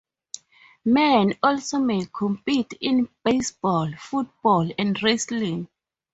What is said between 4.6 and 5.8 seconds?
and wrestling.